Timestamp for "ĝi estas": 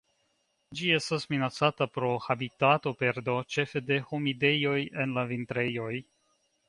0.77-1.27